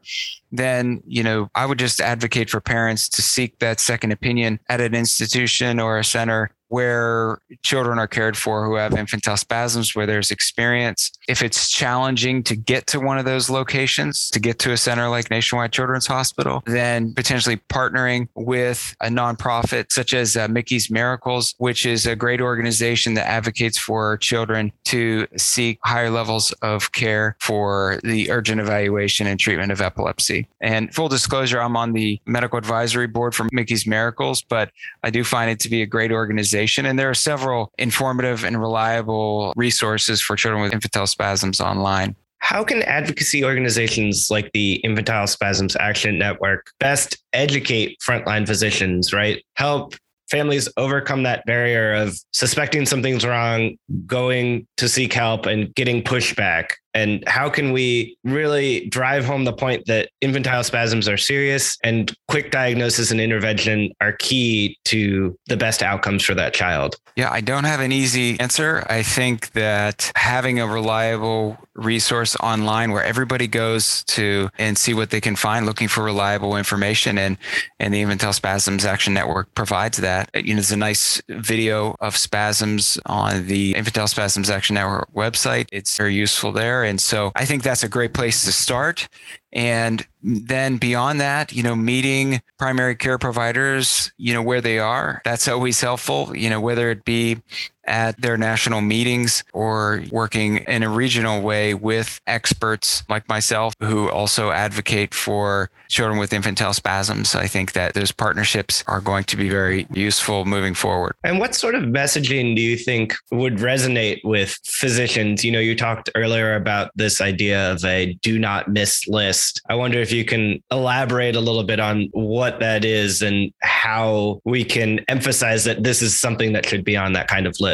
then 0.51 1.01
you 1.07 1.23
know 1.23 1.49
I 1.55 1.65
would 1.65 1.79
just 1.79 2.01
advocate 2.01 2.49
for 2.49 2.59
parents 2.59 3.07
to 3.09 3.21
seek 3.21 3.59
that 3.59 3.79
second 3.79 4.11
opinion 4.11 4.59
at 4.69 4.81
an 4.81 4.95
institution 4.95 5.79
or 5.79 5.99
a 5.99 6.03
center 6.03 6.49
where 6.73 7.37
children 7.61 7.99
are 7.99 8.07
cared 8.07 8.35
for 8.35 8.65
who 8.65 8.73
have 8.73 8.95
infantile 8.95 9.37
spasms, 9.37 9.93
where 9.93 10.07
there's 10.07 10.31
experience. 10.31 11.11
If 11.27 11.41
it's 11.41 11.69
challenging 11.69 12.43
to 12.43 12.55
get 12.55 12.87
to 12.87 12.99
one 12.99 13.17
of 13.17 13.25
those 13.25 13.49
locations, 13.49 14.29
to 14.31 14.39
get 14.39 14.59
to 14.59 14.71
a 14.71 14.77
center 14.77 15.09
like 15.09 15.29
Nationwide 15.29 15.71
Children's 15.71 16.07
Hospital, 16.07 16.63
then 16.65 17.13
potentially 17.13 17.57
partnering 17.69 18.27
with 18.35 18.95
a 19.01 19.07
nonprofit 19.07 19.91
such 19.91 20.13
as 20.13 20.35
uh, 20.35 20.47
Mickey's 20.47 20.89
Miracles, 20.89 21.55
which 21.57 21.85
is 21.85 22.05
a 22.05 22.15
great 22.15 22.41
organization 22.41 23.13
that 23.15 23.27
advocates 23.27 23.77
for 23.77 24.17
children 24.17 24.71
to 24.85 25.27
seek 25.37 25.79
higher 25.83 26.09
levels 26.09 26.51
of 26.61 26.91
care 26.91 27.35
for 27.39 27.99
the 28.03 28.31
urgent 28.31 28.59
evaluation 28.59 29.27
and 29.27 29.39
treatment 29.39 29.71
of 29.71 29.81
epilepsy. 29.81 30.47
And 30.61 30.93
full 30.93 31.09
disclosure, 31.09 31.61
I'm 31.61 31.77
on 31.77 31.93
the 31.93 32.19
medical 32.25 32.57
advisory 32.57 33.07
board 33.07 33.35
for 33.35 33.47
Mickey's 33.51 33.87
Miracles, 33.87 34.41
but 34.41 34.71
I 35.03 35.09
do 35.09 35.23
find 35.23 35.49
it 35.49 35.59
to 35.61 35.69
be 35.69 35.81
a 35.81 35.85
great 35.85 36.11
organization 36.11 36.43
organization. 36.43 36.85
And 36.85 36.97
there 36.97 37.09
are 37.09 37.13
several 37.13 37.71
informative 37.77 38.43
and 38.43 38.59
reliable 38.59 39.53
resources 39.55 40.21
for 40.21 40.35
children 40.35 40.61
with 40.63 40.73
infantile 40.73 41.07
spasms 41.13 41.61
online. 41.61 42.15
How 42.39 42.63
can 42.63 42.83
advocacy 42.83 43.45
organizations 43.45 44.27
like 44.29 44.51
the 44.53 44.73
Infantile 44.83 45.27
Spasms 45.27 45.77
Action 45.79 46.19
Network 46.19 46.71
best 46.79 47.17
educate 47.31 47.97
frontline 48.05 48.45
physicians, 48.45 49.13
right? 49.13 49.41
Help 49.55 49.95
families 50.29 50.67
overcome 50.75 51.23
that 51.23 51.45
barrier 51.45 51.93
of 51.93 52.19
suspecting 52.31 52.85
something's 52.85 53.25
wrong, 53.25 53.77
going 54.05 54.67
to 54.77 54.89
seek 54.89 55.13
help, 55.13 55.45
and 55.45 55.73
getting 55.75 56.03
pushback 56.03 56.71
and 56.93 57.23
how 57.27 57.49
can 57.49 57.71
we 57.71 58.17
really 58.23 58.87
drive 58.87 59.25
home 59.25 59.45
the 59.45 59.53
point 59.53 59.85
that 59.87 60.09
infantile 60.21 60.63
spasms 60.63 61.07
are 61.07 61.17
serious 61.17 61.77
and 61.83 62.15
quick 62.27 62.51
diagnosis 62.51 63.11
and 63.11 63.19
intervention 63.19 63.91
are 64.01 64.13
key 64.13 64.77
to 64.85 65.37
the 65.47 65.57
best 65.57 65.81
outcomes 65.81 66.23
for 66.23 66.35
that 66.35 66.53
child? 66.53 66.95
Yeah, 67.15 67.31
I 67.31 67.41
don't 67.41 67.63
have 67.63 67.79
an 67.79 67.91
easy 67.91 68.39
answer. 68.39 68.85
I 68.89 69.03
think 69.03 69.51
that 69.51 70.11
having 70.15 70.59
a 70.59 70.67
reliable 70.67 71.57
resource 71.75 72.35
online 72.37 72.91
where 72.91 73.03
everybody 73.03 73.47
goes 73.47 74.03
to 74.03 74.49
and 74.59 74.77
see 74.77 74.93
what 74.93 75.09
they 75.09 75.19
can 75.19 75.35
find 75.35 75.65
looking 75.65 75.87
for 75.87 76.03
reliable 76.03 76.55
information 76.55 77.17
and 77.17 77.37
and 77.79 77.93
the 77.93 78.01
infantile 78.01 78.33
spasms 78.33 78.85
action 78.85 79.13
network 79.13 79.53
provides 79.55 79.97
that 79.97 80.29
you 80.35 80.53
know 80.53 80.57
there's 80.57 80.71
a 80.71 80.77
nice 80.77 81.21
video 81.29 81.95
of 81.99 82.15
spasms 82.15 82.99
on 83.07 83.47
the 83.47 83.73
infantile 83.75 84.07
spasms 84.07 84.51
action 84.51 84.75
network 84.75 85.11
website 85.13 85.65
it's 85.71 85.97
very 85.97 86.13
useful 86.13 86.51
there 86.51 86.82
and 86.83 86.99
so 86.99 87.31
I 87.35 87.45
think 87.45 87.63
that's 87.63 87.83
a 87.83 87.89
great 87.89 88.13
place 88.13 88.45
to 88.45 88.51
start. 88.51 89.07
And 89.51 90.05
then 90.21 90.77
beyond 90.77 91.21
that, 91.21 91.53
you 91.53 91.63
know, 91.63 91.75
meeting 91.75 92.41
primary 92.57 92.95
care 92.95 93.17
providers, 93.17 94.11
you 94.17 94.33
know, 94.33 94.41
where 94.41 94.61
they 94.61 94.79
are, 94.79 95.21
that's 95.25 95.47
always 95.47 95.79
helpful, 95.79 96.35
you 96.35 96.49
know, 96.49 96.61
whether 96.61 96.89
it 96.89 97.05
be 97.05 97.37
at 97.85 98.19
their 98.21 98.37
national 98.37 98.81
meetings 98.81 99.43
or 99.53 100.03
working 100.11 100.57
in 100.57 100.83
a 100.83 100.89
regional 100.89 101.41
way 101.41 101.73
with 101.73 102.21
experts 102.27 103.03
like 103.09 103.27
myself 103.27 103.73
who 103.79 104.09
also 104.09 104.51
advocate 104.51 105.13
for 105.13 105.69
children 105.89 106.17
with 106.17 106.33
infantile 106.33 106.73
spasms. 106.73 107.35
I 107.35 107.47
think 107.47 107.73
that 107.73 107.93
those 107.93 108.11
partnerships 108.11 108.83
are 108.87 109.01
going 109.01 109.25
to 109.25 109.37
be 109.37 109.49
very 109.49 109.85
useful 109.91 110.45
moving 110.45 110.73
forward. 110.73 111.15
And 111.23 111.39
what 111.39 111.55
sort 111.55 111.75
of 111.75 111.83
messaging 111.83 112.55
do 112.55 112.61
you 112.61 112.77
think 112.77 113.13
would 113.31 113.57
resonate 113.57 114.19
with 114.23 114.57
physicians? 114.63 115.43
You 115.43 115.51
know, 115.51 115.59
you 115.59 115.75
talked 115.75 116.09
earlier 116.15 116.55
about 116.55 116.91
this 116.95 117.21
idea 117.21 117.71
of 117.71 117.83
a 117.85 118.13
do 118.21 118.39
not 118.39 118.69
miss 118.69 119.07
list. 119.07 119.61
I 119.69 119.75
wonder 119.75 119.99
if 119.99 120.11
you 120.11 120.25
can 120.25 120.63
elaborate 120.71 121.35
a 121.35 121.41
little 121.41 121.63
bit 121.63 121.79
on 121.79 122.09
what 122.13 122.59
that 122.59 122.85
is 122.85 123.21
and 123.21 123.51
how 123.61 124.41
we 124.45 124.63
can 124.63 124.99
emphasize 125.07 125.63
that 125.65 125.83
this 125.83 126.01
is 126.01 126.19
something 126.19 126.53
that 126.53 126.65
should 126.65 126.83
be 126.83 126.97
on 126.97 127.13
that 127.13 127.27
kind 127.27 127.45
of 127.45 127.55
list. 127.59 127.72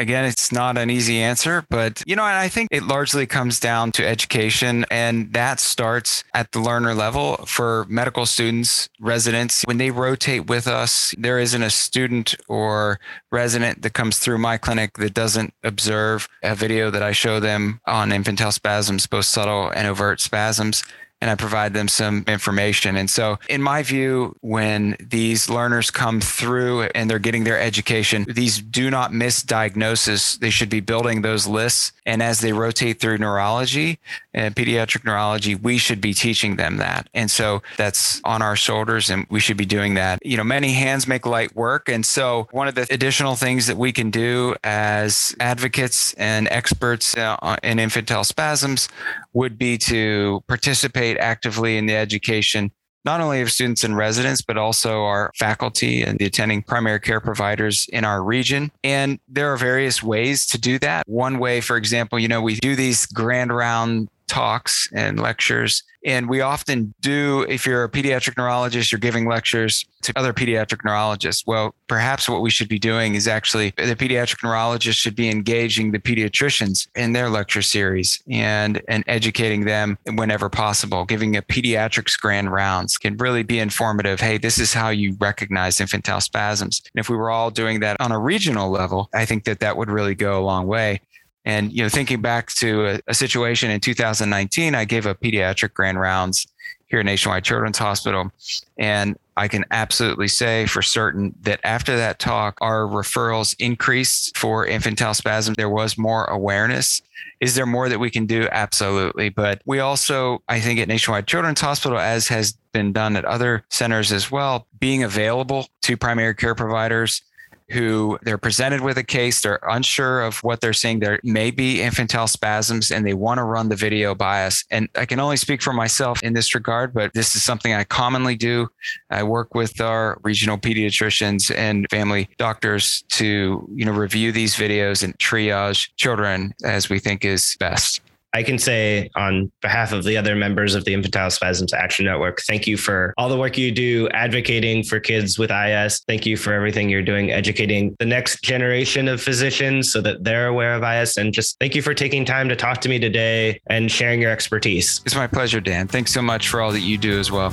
Again, 0.00 0.24
it's 0.24 0.50
not 0.50 0.78
an 0.78 0.88
easy 0.88 1.20
answer, 1.20 1.66
but 1.68 2.02
you 2.06 2.16
know, 2.16 2.24
I 2.24 2.48
think 2.48 2.68
it 2.70 2.84
largely 2.84 3.26
comes 3.26 3.60
down 3.60 3.92
to 3.92 4.06
education 4.06 4.86
and 4.90 5.30
that 5.34 5.60
starts 5.60 6.24
at 6.32 6.52
the 6.52 6.58
learner 6.58 6.94
level 6.94 7.36
for 7.46 7.84
medical 7.86 8.24
students, 8.24 8.88
residents. 8.98 9.62
When 9.66 9.76
they 9.76 9.90
rotate 9.90 10.46
with 10.46 10.66
us, 10.66 11.14
there 11.18 11.38
isn't 11.38 11.62
a 11.62 11.68
student 11.68 12.34
or 12.48 12.98
resident 13.30 13.82
that 13.82 13.92
comes 13.92 14.18
through 14.18 14.38
my 14.38 14.56
clinic 14.56 14.96
that 14.96 15.12
doesn't 15.12 15.52
observe 15.64 16.26
a 16.42 16.54
video 16.54 16.90
that 16.90 17.02
I 17.02 17.12
show 17.12 17.38
them 17.38 17.82
on 17.86 18.10
infantile 18.10 18.52
spasms, 18.52 19.06
both 19.06 19.26
subtle 19.26 19.68
and 19.68 19.86
overt 19.86 20.20
spasms 20.22 20.82
and 21.20 21.30
I 21.30 21.34
provide 21.34 21.74
them 21.74 21.88
some 21.88 22.24
information. 22.26 22.96
And 22.96 23.10
so, 23.10 23.38
in 23.48 23.62
my 23.62 23.82
view, 23.82 24.36
when 24.40 24.96
these 25.00 25.50
learners 25.50 25.90
come 25.90 26.20
through 26.20 26.82
and 26.94 27.10
they're 27.10 27.18
getting 27.18 27.44
their 27.44 27.60
education, 27.60 28.24
these 28.28 28.60
do 28.60 28.90
not 28.90 29.12
miss 29.12 29.42
diagnosis. 29.42 30.38
They 30.38 30.50
should 30.50 30.70
be 30.70 30.80
building 30.80 31.22
those 31.22 31.46
lists. 31.46 31.92
And 32.06 32.22
as 32.22 32.40
they 32.40 32.52
rotate 32.52 33.00
through 33.00 33.18
neurology 33.18 33.98
and 34.32 34.56
pediatric 34.56 35.04
neurology, 35.04 35.54
we 35.54 35.76
should 35.78 36.00
be 36.00 36.14
teaching 36.14 36.56
them 36.56 36.78
that. 36.78 37.08
And 37.12 37.30
so, 37.30 37.62
that's 37.76 38.20
on 38.24 38.40
our 38.40 38.56
shoulders, 38.56 39.10
and 39.10 39.26
we 39.28 39.40
should 39.40 39.58
be 39.58 39.66
doing 39.66 39.94
that. 39.94 40.24
You 40.24 40.36
know, 40.36 40.44
many 40.44 40.72
hands 40.72 41.06
make 41.06 41.26
light 41.26 41.54
work. 41.54 41.88
And 41.88 42.04
so, 42.06 42.48
one 42.50 42.66
of 42.66 42.74
the 42.74 42.86
additional 42.90 43.36
things 43.36 43.66
that 43.66 43.76
we 43.76 43.92
can 43.92 44.10
do 44.10 44.56
as 44.64 45.34
advocates 45.38 46.14
and 46.14 46.48
experts 46.48 47.16
uh, 47.16 47.56
in 47.62 47.78
infantile 47.78 48.24
spasms 48.24 48.88
would 49.32 49.58
be 49.58 49.78
to 49.78 50.42
participate 50.48 51.09
actively 51.18 51.76
in 51.76 51.86
the 51.86 51.96
education 51.96 52.70
not 53.04 53.20
only 53.20 53.40
of 53.40 53.50
students 53.50 53.84
and 53.84 53.96
residents, 53.96 54.42
but 54.42 54.58
also 54.58 55.04
our 55.04 55.30
faculty 55.36 56.02
and 56.02 56.18
the 56.18 56.26
attending 56.26 56.62
primary 56.62 57.00
care 57.00 57.20
providers 57.20 57.88
in 57.92 58.04
our 58.04 58.22
region. 58.22 58.70
And 58.84 59.18
there 59.28 59.52
are 59.52 59.56
various 59.56 60.02
ways 60.02 60.46
to 60.48 60.58
do 60.58 60.78
that. 60.80 61.08
One 61.08 61.38
way, 61.38 61.60
for 61.60 61.76
example, 61.76 62.18
you 62.18 62.28
know, 62.28 62.42
we 62.42 62.56
do 62.56 62.76
these 62.76 63.06
grand 63.06 63.54
round 63.54 64.08
talks 64.30 64.88
and 64.94 65.18
lectures. 65.18 65.82
And 66.06 66.30
we 66.30 66.40
often 66.40 66.94
do, 67.00 67.44
if 67.48 67.66
you're 67.66 67.84
a 67.84 67.90
pediatric 67.90 68.38
neurologist, 68.38 68.90
you're 68.90 68.98
giving 68.98 69.26
lectures 69.28 69.84
to 70.02 70.12
other 70.16 70.32
pediatric 70.32 70.82
neurologists. 70.82 71.46
Well, 71.46 71.74
perhaps 71.88 72.26
what 72.26 72.40
we 72.40 72.48
should 72.48 72.68
be 72.68 72.78
doing 72.78 73.16
is 73.16 73.28
actually 73.28 73.74
the 73.76 73.96
pediatric 73.96 74.42
neurologist 74.42 74.98
should 74.98 75.16
be 75.16 75.28
engaging 75.28 75.90
the 75.90 75.98
pediatricians 75.98 76.88
in 76.94 77.12
their 77.12 77.28
lecture 77.28 77.60
series 77.60 78.22
and, 78.30 78.80
and 78.88 79.04
educating 79.08 79.66
them 79.66 79.98
whenever 80.14 80.48
possible. 80.48 81.04
Giving 81.04 81.36
a 81.36 81.42
pediatrics 81.42 82.18
grand 82.18 82.50
rounds 82.50 82.96
can 82.96 83.18
really 83.18 83.42
be 83.42 83.58
informative. 83.58 84.20
Hey, 84.20 84.38
this 84.38 84.58
is 84.58 84.72
how 84.72 84.88
you 84.88 85.16
recognize 85.20 85.80
infantile 85.80 86.22
spasms. 86.22 86.80
And 86.94 87.00
if 87.00 87.10
we 87.10 87.16
were 87.16 87.30
all 87.30 87.50
doing 87.50 87.80
that 87.80 88.00
on 88.00 88.12
a 88.12 88.18
regional 88.18 88.70
level, 88.70 89.10
I 89.12 89.26
think 89.26 89.44
that 89.44 89.60
that 89.60 89.76
would 89.76 89.90
really 89.90 90.14
go 90.14 90.38
a 90.38 90.44
long 90.44 90.66
way. 90.66 91.00
And 91.44 91.72
you 91.72 91.82
know, 91.82 91.88
thinking 91.88 92.20
back 92.20 92.48
to 92.54 92.86
a, 92.86 93.00
a, 93.08 93.14
situation 93.14 93.70
in 93.70 93.80
2019, 93.80 94.74
I 94.74 94.84
gave 94.84 95.06
a 95.06 95.14
pediatric 95.14 95.72
grand 95.72 95.98
rounds 95.98 96.46
here 96.86 97.00
at 97.00 97.06
Nationwide 97.06 97.44
Children's 97.44 97.78
Hospital, 97.78 98.30
and 98.76 99.16
I 99.36 99.48
can 99.48 99.64
absolutely 99.70 100.28
say 100.28 100.66
for 100.66 100.82
certain 100.82 101.34
that 101.42 101.60
after 101.64 101.96
that 101.96 102.18
talk, 102.18 102.58
our 102.60 102.82
referrals 102.82 103.56
increased 103.58 104.36
for 104.36 104.66
infantile 104.66 105.14
spasm. 105.14 105.54
There 105.54 105.70
was 105.70 105.96
more 105.96 106.24
awareness. 106.26 107.00
Is 107.40 107.54
there 107.54 107.64
more 107.64 107.88
that 107.88 108.00
we 108.00 108.10
can 108.10 108.26
do? 108.26 108.48
Absolutely. 108.50 109.30
But 109.30 109.62
we 109.64 109.78
also, 109.78 110.42
I 110.48 110.60
think, 110.60 110.78
at 110.78 110.88
Nationwide 110.88 111.26
Children's 111.26 111.62
Hospital, 111.62 111.98
as 111.98 112.28
has 112.28 112.52
been 112.72 112.92
done 112.92 113.16
at 113.16 113.24
other 113.24 113.64
centers 113.70 114.12
as 114.12 114.30
well, 114.30 114.66
being 114.78 115.04
available 115.04 115.68
to 115.82 115.96
primary 115.96 116.34
care 116.34 116.54
providers 116.54 117.22
who 117.70 118.18
they're 118.22 118.38
presented 118.38 118.80
with 118.80 118.98
a 118.98 119.02
case, 119.02 119.40
they're 119.40 119.60
unsure 119.68 120.22
of 120.22 120.38
what 120.38 120.60
they're 120.60 120.72
seeing. 120.72 121.00
There 121.00 121.20
may 121.22 121.50
be 121.50 121.82
infantile 121.82 122.26
spasms 122.26 122.90
and 122.90 123.06
they 123.06 123.14
want 123.14 123.38
to 123.38 123.44
run 123.44 123.68
the 123.68 123.76
video 123.76 124.14
by 124.14 124.44
us. 124.44 124.64
And 124.70 124.88
I 124.96 125.06
can 125.06 125.20
only 125.20 125.36
speak 125.36 125.62
for 125.62 125.72
myself 125.72 126.22
in 126.22 126.32
this 126.32 126.54
regard, 126.54 126.92
but 126.92 127.12
this 127.14 127.34
is 127.34 127.42
something 127.42 127.72
I 127.72 127.84
commonly 127.84 128.36
do. 128.36 128.68
I 129.10 129.22
work 129.22 129.54
with 129.54 129.80
our 129.80 130.18
regional 130.22 130.58
pediatricians 130.58 131.54
and 131.54 131.86
family 131.90 132.28
doctors 132.38 133.04
to, 133.10 133.68
you 133.74 133.84
know, 133.84 133.92
review 133.92 134.32
these 134.32 134.56
videos 134.56 135.02
and 135.02 135.16
triage 135.18 135.90
children 135.96 136.54
as 136.64 136.88
we 136.88 136.98
think 136.98 137.24
is 137.24 137.56
best. 137.58 138.00
I 138.32 138.42
can 138.42 138.58
say 138.58 139.10
on 139.16 139.50
behalf 139.60 139.92
of 139.92 140.04
the 140.04 140.16
other 140.16 140.36
members 140.36 140.74
of 140.74 140.84
the 140.84 140.94
Infantile 140.94 141.30
Spasms 141.30 141.72
Action 141.72 142.06
Network, 142.06 142.40
thank 142.42 142.66
you 142.66 142.76
for 142.76 143.12
all 143.18 143.28
the 143.28 143.36
work 143.36 143.58
you 143.58 143.72
do 143.72 144.08
advocating 144.10 144.84
for 144.84 145.00
kids 145.00 145.38
with 145.38 145.50
IS. 145.50 146.02
Thank 146.06 146.26
you 146.26 146.36
for 146.36 146.52
everything 146.52 146.88
you're 146.88 147.02
doing 147.02 147.30
educating 147.32 147.96
the 147.98 148.06
next 148.06 148.42
generation 148.42 149.08
of 149.08 149.20
physicians 149.20 149.92
so 149.92 150.00
that 150.02 150.22
they're 150.24 150.46
aware 150.46 150.74
of 150.74 150.82
IS. 150.82 151.16
And 151.16 151.32
just 151.32 151.58
thank 151.58 151.74
you 151.74 151.82
for 151.82 151.94
taking 151.94 152.24
time 152.24 152.48
to 152.48 152.56
talk 152.56 152.80
to 152.82 152.88
me 152.88 152.98
today 152.98 153.60
and 153.66 153.90
sharing 153.90 154.20
your 154.20 154.30
expertise. 154.30 155.00
It's 155.04 155.16
my 155.16 155.26
pleasure, 155.26 155.60
Dan. 155.60 155.88
Thanks 155.88 156.12
so 156.12 156.22
much 156.22 156.48
for 156.48 156.60
all 156.60 156.72
that 156.72 156.80
you 156.80 156.98
do 156.98 157.18
as 157.18 157.30
well. 157.32 157.50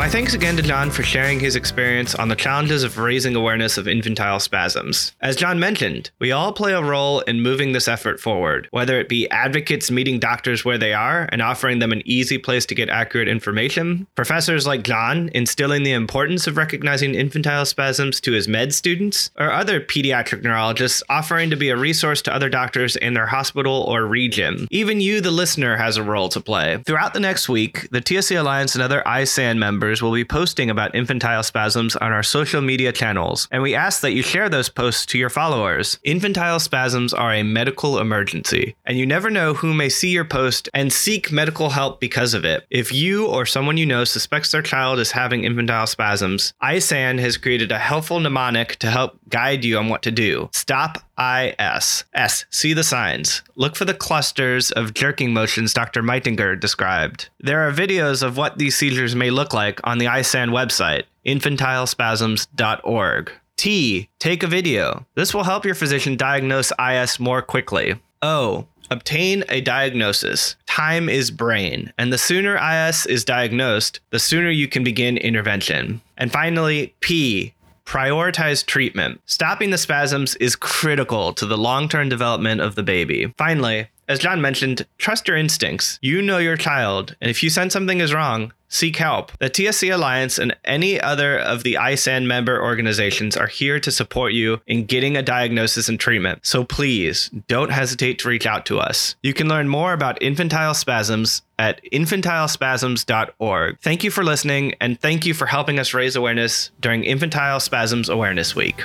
My 0.00 0.08
thanks 0.08 0.32
again 0.32 0.56
to 0.56 0.62
John 0.62 0.90
for 0.90 1.02
sharing 1.02 1.38
his 1.38 1.56
experience 1.56 2.14
on 2.14 2.28
the 2.28 2.34
challenges 2.34 2.84
of 2.84 2.96
raising 2.96 3.36
awareness 3.36 3.76
of 3.76 3.86
infantile 3.86 4.40
spasms. 4.40 5.12
As 5.20 5.36
John 5.36 5.60
mentioned, 5.60 6.10
we 6.18 6.32
all 6.32 6.54
play 6.54 6.72
a 6.72 6.82
role 6.82 7.20
in 7.20 7.42
moving 7.42 7.72
this 7.72 7.86
effort 7.86 8.18
forward, 8.18 8.66
whether 8.70 8.98
it 8.98 9.10
be 9.10 9.28
advocates 9.28 9.90
meeting 9.90 10.18
doctors 10.18 10.64
where 10.64 10.78
they 10.78 10.94
are 10.94 11.28
and 11.30 11.42
offering 11.42 11.80
them 11.80 11.92
an 11.92 12.00
easy 12.06 12.38
place 12.38 12.64
to 12.64 12.74
get 12.74 12.88
accurate 12.88 13.28
information, 13.28 14.06
professors 14.14 14.66
like 14.66 14.84
John 14.84 15.28
instilling 15.34 15.82
the 15.82 15.92
importance 15.92 16.46
of 16.46 16.56
recognizing 16.56 17.14
infantile 17.14 17.66
spasms 17.66 18.22
to 18.22 18.32
his 18.32 18.48
med 18.48 18.72
students, 18.72 19.30
or 19.38 19.52
other 19.52 19.82
pediatric 19.82 20.42
neurologists 20.42 21.02
offering 21.10 21.50
to 21.50 21.56
be 21.56 21.68
a 21.68 21.76
resource 21.76 22.22
to 22.22 22.34
other 22.34 22.48
doctors 22.48 22.96
in 22.96 23.12
their 23.12 23.26
hospital 23.26 23.82
or 23.82 24.06
region. 24.06 24.66
Even 24.70 25.02
you, 25.02 25.20
the 25.20 25.30
listener, 25.30 25.76
has 25.76 25.98
a 25.98 26.02
role 26.02 26.30
to 26.30 26.40
play. 26.40 26.82
Throughout 26.86 27.12
the 27.12 27.20
next 27.20 27.50
week, 27.50 27.86
the 27.90 28.00
TSC 28.00 28.40
Alliance 28.40 28.74
and 28.74 28.82
other 28.82 29.02
ISAN 29.04 29.58
members 29.58 29.89
will 29.98 30.12
be 30.12 30.24
posting 30.24 30.70
about 30.70 30.94
infantile 30.94 31.42
spasms 31.42 31.96
on 31.96 32.12
our 32.12 32.22
social 32.22 32.60
media 32.60 32.92
channels, 32.92 33.48
and 33.50 33.62
we 33.62 33.74
ask 33.74 34.00
that 34.02 34.12
you 34.12 34.22
share 34.22 34.48
those 34.48 34.68
posts 34.68 35.04
to 35.06 35.18
your 35.18 35.28
followers. 35.28 35.98
Infantile 36.04 36.60
spasms 36.60 37.12
are 37.12 37.32
a 37.32 37.42
medical 37.42 37.98
emergency, 37.98 38.76
and 38.86 38.96
you 38.96 39.04
never 39.04 39.30
know 39.30 39.54
who 39.54 39.74
may 39.74 39.88
see 39.88 40.10
your 40.10 40.24
post 40.24 40.68
and 40.72 40.92
seek 40.92 41.32
medical 41.32 41.70
help 41.70 41.98
because 41.98 42.32
of 42.32 42.44
it. 42.44 42.64
If 42.70 42.92
you 42.92 43.26
or 43.26 43.44
someone 43.44 43.76
you 43.76 43.86
know 43.86 44.04
suspects 44.04 44.52
their 44.52 44.62
child 44.62 45.00
is 45.00 45.10
having 45.10 45.42
infantile 45.42 45.88
spasms, 45.88 46.52
ISAN 46.62 47.18
has 47.18 47.36
created 47.36 47.72
a 47.72 47.78
helpful 47.78 48.20
mnemonic 48.20 48.76
to 48.76 48.90
help 48.90 49.18
guide 49.28 49.64
you 49.64 49.76
on 49.78 49.88
what 49.88 50.02
to 50.02 50.10
do. 50.10 50.48
Stop 50.52 50.98
IS. 51.20 52.04
S. 52.14 52.46
See 52.48 52.72
the 52.72 52.82
signs. 52.84 53.42
Look 53.54 53.76
for 53.76 53.84
the 53.84 53.94
clusters 53.94 54.70
of 54.70 54.94
jerking 54.94 55.34
motions 55.34 55.74
Dr. 55.74 56.02
Mytinger 56.02 56.58
described. 56.58 57.28
There 57.38 57.66
are 57.66 57.72
videos 57.72 58.22
of 58.22 58.36
what 58.36 58.56
these 58.56 58.76
seizures 58.76 59.14
may 59.14 59.30
look 59.30 59.52
like 59.52 59.79
on 59.84 59.98
the 59.98 60.06
ISAN 60.06 60.50
website, 60.50 61.02
infantilespasms.org. 61.26 63.32
T. 63.56 64.08
Take 64.18 64.42
a 64.42 64.46
video. 64.46 65.04
This 65.16 65.34
will 65.34 65.44
help 65.44 65.66
your 65.66 65.74
physician 65.74 66.16
diagnose 66.16 66.72
IS 66.80 67.20
more 67.20 67.42
quickly. 67.42 68.00
O. 68.22 68.66
Obtain 68.90 69.44
a 69.48 69.60
diagnosis. 69.60 70.56
Time 70.66 71.08
is 71.08 71.30
brain, 71.30 71.92
and 71.96 72.12
the 72.12 72.18
sooner 72.18 72.56
IS 72.56 73.06
is 73.06 73.24
diagnosed, 73.24 74.00
the 74.10 74.18
sooner 74.18 74.50
you 74.50 74.66
can 74.66 74.82
begin 74.82 75.16
intervention. 75.16 76.00
And 76.16 76.32
finally, 76.32 76.94
P. 77.00 77.54
Prioritize 77.84 78.64
treatment. 78.64 79.20
Stopping 79.26 79.70
the 79.70 79.78
spasms 79.78 80.36
is 80.36 80.56
critical 80.56 81.32
to 81.34 81.44
the 81.44 81.58
long 81.58 81.88
term 81.88 82.08
development 82.08 82.60
of 82.60 82.76
the 82.76 82.82
baby. 82.82 83.32
Finally, 83.36 83.88
as 84.10 84.18
John 84.18 84.40
mentioned, 84.40 84.84
trust 84.98 85.28
your 85.28 85.36
instincts. 85.36 86.00
You 86.02 86.20
know 86.20 86.38
your 86.38 86.56
child, 86.56 87.14
and 87.20 87.30
if 87.30 87.44
you 87.44 87.48
sense 87.48 87.72
something 87.72 88.00
is 88.00 88.12
wrong, 88.12 88.52
seek 88.66 88.96
help. 88.96 89.30
The 89.38 89.48
TSC 89.48 89.94
Alliance 89.94 90.36
and 90.36 90.56
any 90.64 91.00
other 91.00 91.38
of 91.38 91.62
the 91.62 91.74
ISAN 91.74 92.26
member 92.26 92.60
organizations 92.60 93.36
are 93.36 93.46
here 93.46 93.78
to 93.78 93.92
support 93.92 94.32
you 94.32 94.60
in 94.66 94.86
getting 94.86 95.16
a 95.16 95.22
diagnosis 95.22 95.88
and 95.88 96.00
treatment. 96.00 96.44
So 96.44 96.64
please 96.64 97.30
don't 97.46 97.70
hesitate 97.70 98.18
to 98.18 98.28
reach 98.28 98.46
out 98.46 98.66
to 98.66 98.80
us. 98.80 99.14
You 99.22 99.32
can 99.32 99.48
learn 99.48 99.68
more 99.68 99.92
about 99.92 100.20
infantile 100.20 100.74
spasms 100.74 101.42
at 101.60 101.80
infantilespasms.org. 101.92 103.78
Thank 103.78 104.02
you 104.02 104.10
for 104.10 104.24
listening, 104.24 104.74
and 104.80 105.00
thank 105.00 105.24
you 105.24 105.34
for 105.34 105.46
helping 105.46 105.78
us 105.78 105.94
raise 105.94 106.16
awareness 106.16 106.72
during 106.80 107.04
Infantile 107.04 107.60
Spasms 107.60 108.08
Awareness 108.08 108.56
Week. 108.56 108.82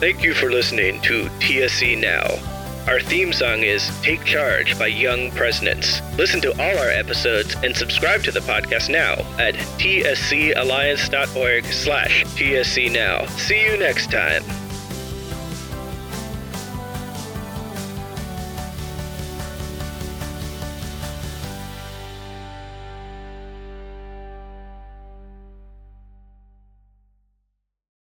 Thank 0.00 0.24
you 0.24 0.34
for 0.34 0.50
listening 0.50 1.00
to 1.02 1.26
TSC 1.38 2.00
Now. 2.00 2.57
Our 2.88 3.00
theme 3.00 3.34
song 3.34 3.64
is 3.64 3.90
Take 4.00 4.24
Charge 4.24 4.78
by 4.78 4.86
Young 4.86 5.30
Presidents. 5.32 6.00
Listen 6.16 6.40
to 6.40 6.52
all 6.52 6.78
our 6.78 6.88
episodes 6.88 7.54
and 7.62 7.76
subscribe 7.76 8.22
to 8.22 8.30
the 8.30 8.40
podcast 8.40 8.88
now 8.88 9.12
at 9.38 9.56
tscalliance.org 9.76 11.64
slash 11.66 12.24
tscnow. 12.24 13.28
See 13.38 13.62
you 13.62 13.76
next 13.76 14.10
time. 14.10 14.42